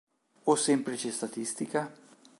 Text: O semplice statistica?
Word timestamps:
O 0.53 0.55
semplice 0.67 1.09
statistica? 1.17 1.81